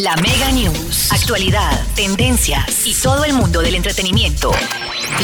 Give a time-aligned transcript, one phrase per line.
[0.00, 1.12] La Mega News.
[1.12, 4.50] Actualidad, tendencias y todo el mundo del entretenimiento.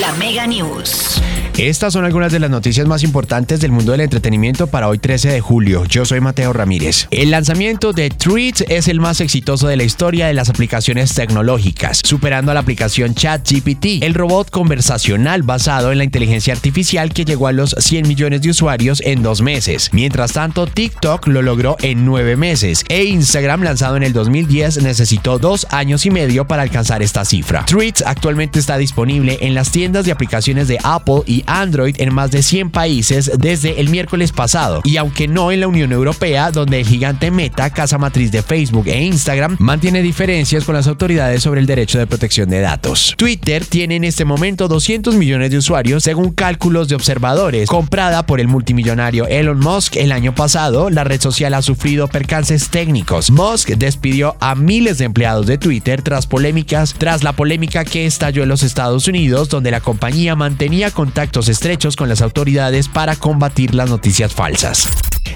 [0.00, 1.20] La Mega News.
[1.56, 5.28] Estas son algunas de las noticias más importantes del mundo del entretenimiento para hoy 13
[5.28, 5.84] de julio.
[5.84, 7.06] Yo soy Mateo Ramírez.
[7.12, 12.00] El lanzamiento de Tweets es el más exitoso de la historia de las aplicaciones tecnológicas,
[12.04, 17.46] superando a la aplicación ChatGPT, el robot conversacional basado en la inteligencia artificial que llegó
[17.46, 19.90] a los 100 millones de usuarios en dos meses.
[19.92, 25.38] Mientras tanto, TikTok lo logró en nueve meses e Instagram, lanzado en el 2010, necesitó
[25.38, 27.64] dos años y medio para alcanzar esta cifra.
[27.66, 32.30] Tweets actualmente está disponible en las tiendas de aplicaciones de Apple y Android en más
[32.30, 36.80] de 100 países desde el miércoles pasado, y aunque no en la Unión Europea, donde
[36.80, 41.60] el gigante Meta, casa matriz de Facebook e Instagram, mantiene diferencias con las autoridades sobre
[41.60, 43.14] el derecho de protección de datos.
[43.16, 47.68] Twitter tiene en este momento 200 millones de usuarios según cálculos de observadores.
[47.68, 52.68] Comprada por el multimillonario Elon Musk el año pasado, la red social ha sufrido percances
[52.70, 53.30] técnicos.
[53.30, 58.42] Musk despidió a miles de empleados de Twitter tras polémicas, tras la polémica que estalló
[58.42, 63.74] en los Estados Unidos, donde la compañía mantenía contacto estrechos con las autoridades para combatir
[63.74, 64.88] las noticias falsas.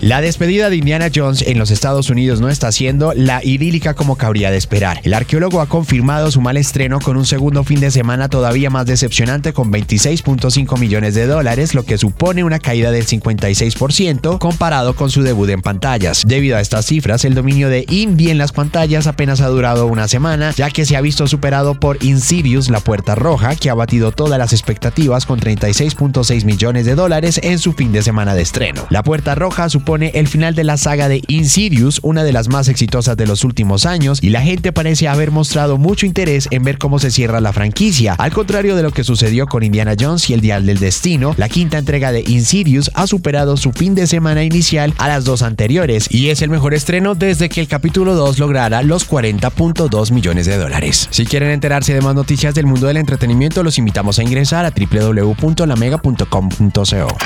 [0.00, 4.16] La despedida de Indiana Jones en los Estados Unidos no está siendo la idílica como
[4.16, 5.00] cabría de esperar.
[5.04, 8.84] El arqueólogo ha confirmado su mal estreno con un segundo fin de semana todavía más
[8.84, 15.10] decepcionante con 26.5 millones de dólares, lo que supone una caída del 56% comparado con
[15.10, 16.24] su debut en pantallas.
[16.26, 20.08] Debido a estas cifras, el dominio de Indy en las pantallas apenas ha durado una
[20.08, 24.12] semana, ya que se ha visto superado por Insidious, la puerta roja, que ha batido
[24.12, 28.86] todas las expectativas con 36.6 millones de dólares en su fin de semana de estreno.
[28.90, 32.68] La puerta roja supone el final de la saga de Insidious, una de las más
[32.68, 36.78] exitosas de los últimos años, y la gente parece haber mostrado mucho interés en ver
[36.78, 38.14] cómo se cierra la franquicia.
[38.14, 41.48] Al contrario de lo que sucedió con Indiana Jones y el Dial del Destino, la
[41.48, 46.08] quinta entrega de Insidious ha superado su fin de semana inicial a las dos anteriores
[46.10, 50.56] y es el mejor estreno desde que el capítulo 2 lograra los 40.2 millones de
[50.56, 51.06] dólares.
[51.10, 54.72] Si quieren enterarse de más noticias del mundo del entretenimiento, los invitamos a ingresar a
[54.72, 57.16] www.lamega.com.co.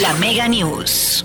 [0.00, 1.24] La Mega News.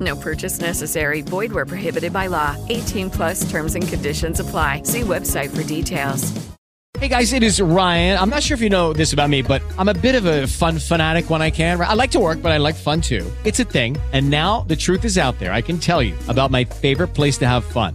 [0.00, 1.20] No purchase necessary.
[1.20, 2.56] Void where prohibited by law.
[2.70, 4.82] 18 plus terms and conditions apply.
[4.84, 6.32] See website for details.
[7.00, 8.18] Hey guys, it is Ryan.
[8.18, 10.46] I'm not sure if you know this about me, but I'm a bit of a
[10.46, 11.78] fun fanatic when I can.
[11.78, 13.30] I like to work, but I like fun too.
[13.44, 13.98] It's a thing.
[14.12, 15.52] And now the truth is out there.
[15.52, 17.94] I can tell you about my favorite place to have fun